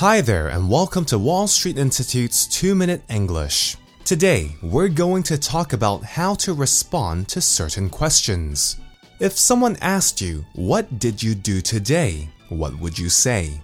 Hi 0.00 0.20
there, 0.20 0.48
and 0.48 0.68
welcome 0.68 1.06
to 1.06 1.18
Wall 1.18 1.46
Street 1.46 1.78
Institute's 1.78 2.46
2 2.48 2.74
Minute 2.74 3.00
English. 3.08 3.78
Today, 4.04 4.54
we're 4.62 4.90
going 4.90 5.22
to 5.22 5.38
talk 5.38 5.72
about 5.72 6.04
how 6.04 6.34
to 6.34 6.52
respond 6.52 7.28
to 7.28 7.40
certain 7.40 7.88
questions. 7.88 8.76
If 9.20 9.38
someone 9.38 9.78
asked 9.80 10.20
you, 10.20 10.44
What 10.52 10.98
did 10.98 11.22
you 11.22 11.34
do 11.34 11.62
today? 11.62 12.28
what 12.50 12.78
would 12.78 12.98
you 12.98 13.08
say? 13.08 13.58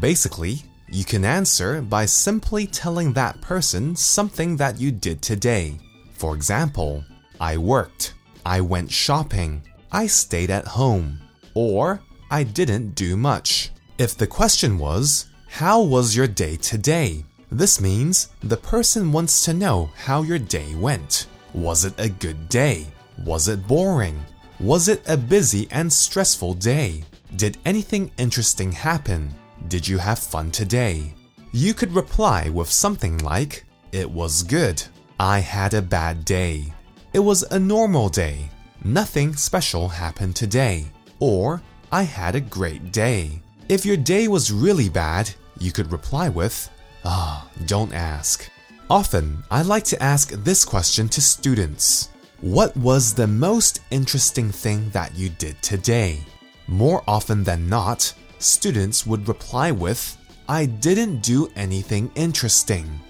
Basically, 0.00 0.64
you 0.88 1.04
can 1.04 1.24
answer 1.24 1.80
by 1.80 2.04
simply 2.06 2.66
telling 2.66 3.12
that 3.12 3.40
person 3.40 3.94
something 3.94 4.56
that 4.56 4.80
you 4.80 4.90
did 4.90 5.22
today. 5.22 5.78
For 6.14 6.34
example, 6.34 7.04
I 7.40 7.58
worked, 7.58 8.14
I 8.44 8.60
went 8.60 8.90
shopping, 8.90 9.62
I 9.92 10.08
stayed 10.08 10.50
at 10.50 10.66
home, 10.66 11.20
or 11.54 12.00
I 12.28 12.42
didn't 12.42 12.96
do 12.96 13.16
much. 13.16 13.70
If 13.98 14.16
the 14.16 14.26
question 14.26 14.78
was, 14.78 15.26
How 15.48 15.80
was 15.80 16.14
your 16.14 16.26
day 16.26 16.56
today? 16.56 17.24
This 17.50 17.80
means 17.80 18.28
the 18.40 18.56
person 18.56 19.10
wants 19.10 19.44
to 19.44 19.54
know 19.54 19.90
how 19.96 20.22
your 20.22 20.38
day 20.38 20.74
went. 20.74 21.28
Was 21.54 21.84
it 21.86 21.94
a 21.98 22.08
good 22.10 22.48
day? 22.50 22.86
Was 23.24 23.48
it 23.48 23.66
boring? 23.66 24.20
Was 24.60 24.88
it 24.88 25.02
a 25.08 25.16
busy 25.16 25.66
and 25.70 25.90
stressful 25.90 26.54
day? 26.54 27.04
Did 27.36 27.56
anything 27.64 28.10
interesting 28.18 28.70
happen? 28.70 29.34
Did 29.68 29.88
you 29.88 29.96
have 29.96 30.18
fun 30.18 30.50
today? 30.50 31.14
You 31.52 31.72
could 31.72 31.94
reply 31.94 32.50
with 32.50 32.70
something 32.70 33.18
like, 33.18 33.64
It 33.92 34.10
was 34.10 34.42
good. 34.42 34.82
I 35.18 35.38
had 35.38 35.72
a 35.72 35.80
bad 35.80 36.26
day. 36.26 36.72
It 37.14 37.20
was 37.20 37.42
a 37.44 37.58
normal 37.58 38.10
day. 38.10 38.50
Nothing 38.84 39.34
special 39.34 39.88
happened 39.88 40.36
today. 40.36 40.86
Or, 41.18 41.62
I 41.90 42.02
had 42.02 42.34
a 42.34 42.40
great 42.40 42.92
day. 42.92 43.40
If 43.68 43.84
your 43.84 43.96
day 43.96 44.28
was 44.28 44.52
really 44.52 44.88
bad, 44.88 45.28
you 45.58 45.72
could 45.72 45.90
reply 45.90 46.28
with, 46.28 46.70
Ah, 47.04 47.48
don't 47.66 47.92
ask. 47.92 48.48
Often, 48.88 49.42
I 49.50 49.62
like 49.62 49.82
to 49.86 50.00
ask 50.00 50.30
this 50.30 50.64
question 50.64 51.08
to 51.08 51.20
students 51.20 52.10
What 52.40 52.76
was 52.76 53.12
the 53.12 53.26
most 53.26 53.80
interesting 53.90 54.52
thing 54.52 54.88
that 54.90 55.16
you 55.16 55.30
did 55.30 55.60
today? 55.62 56.20
More 56.68 57.02
often 57.08 57.42
than 57.42 57.68
not, 57.68 58.14
students 58.38 59.04
would 59.04 59.26
reply 59.26 59.72
with, 59.72 60.16
I 60.48 60.66
didn't 60.66 61.22
do 61.22 61.50
anything 61.56 62.12
interesting. 62.14 63.00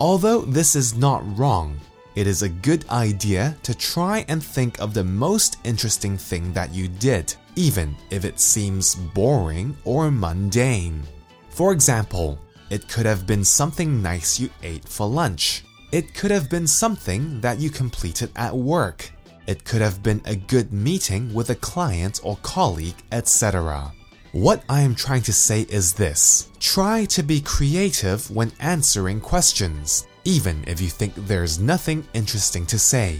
Although 0.00 0.40
this 0.40 0.74
is 0.74 0.96
not 0.96 1.36
wrong, 1.36 1.78
it 2.14 2.26
is 2.26 2.40
a 2.40 2.48
good 2.48 2.88
idea 2.88 3.58
to 3.62 3.74
try 3.74 4.24
and 4.28 4.42
think 4.42 4.80
of 4.80 4.94
the 4.94 5.04
most 5.04 5.58
interesting 5.64 6.16
thing 6.16 6.54
that 6.54 6.72
you 6.72 6.88
did, 6.88 7.34
even 7.58 7.96
if 8.10 8.24
it 8.24 8.38
seems 8.38 8.94
boring 8.94 9.76
or 9.84 10.12
mundane. 10.12 11.02
For 11.50 11.72
example, 11.72 12.38
it 12.70 12.86
could 12.86 13.04
have 13.04 13.26
been 13.26 13.44
something 13.44 14.00
nice 14.00 14.38
you 14.38 14.48
ate 14.62 14.88
for 14.88 15.08
lunch. 15.08 15.64
It 15.90 16.14
could 16.14 16.30
have 16.30 16.48
been 16.48 16.68
something 16.68 17.40
that 17.40 17.58
you 17.58 17.68
completed 17.68 18.30
at 18.36 18.54
work. 18.54 19.10
It 19.48 19.64
could 19.64 19.80
have 19.80 20.04
been 20.04 20.22
a 20.24 20.36
good 20.36 20.72
meeting 20.72 21.34
with 21.34 21.50
a 21.50 21.56
client 21.56 22.20
or 22.22 22.36
colleague, 22.42 23.02
etc. 23.10 23.92
What 24.30 24.62
I 24.68 24.82
am 24.82 24.94
trying 24.94 25.22
to 25.22 25.32
say 25.32 25.62
is 25.62 25.92
this 25.92 26.50
try 26.60 27.06
to 27.06 27.24
be 27.24 27.40
creative 27.40 28.30
when 28.30 28.52
answering 28.60 29.20
questions, 29.20 30.06
even 30.24 30.62
if 30.68 30.80
you 30.80 30.90
think 30.90 31.12
there's 31.16 31.58
nothing 31.58 32.06
interesting 32.14 32.66
to 32.66 32.78
say. 32.78 33.18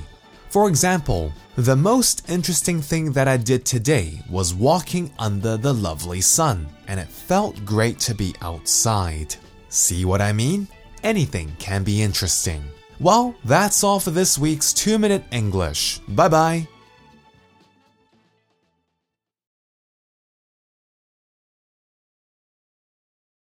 For 0.51 0.69
example, 0.69 1.33
the 1.57 1.77
most 1.77 2.29
interesting 2.31 2.81
thing 2.81 3.13
that 3.13 3.29
I 3.29 3.37
did 3.37 3.67
today 3.67 4.23
was 4.31 4.55
walking 4.55 5.11
under 5.19 5.57
the 5.57 5.75
lovely 5.75 6.23
sun, 6.23 6.67
and 6.87 6.99
it 6.99 7.09
felt 7.09 7.65
great 7.67 7.99
to 8.01 8.15
be 8.15 8.35
outside. 8.41 9.37
See 9.69 10.05
what 10.07 10.23
I 10.23 10.33
mean? 10.33 10.67
Anything 11.03 11.55
can 11.59 11.85
be 11.85 12.03
interesting. 12.03 12.65
Well, 12.99 13.35
that's 13.45 13.85
all 13.85 14.01
for 14.01 14.11
this 14.11 14.39
week's 14.39 14.73
2 14.73 14.99
Minute 14.99 15.25
English. 15.31 16.01
Bye 16.09 16.29
bye. 16.29 16.69